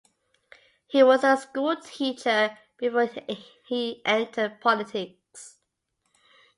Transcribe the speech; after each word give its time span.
He 0.87 1.03
was 1.03 1.23
a 1.23 1.37
schoolteacher 1.37 2.57
before 2.79 3.07
he 3.67 4.01
entered 4.03 4.59
politics. 4.59 5.59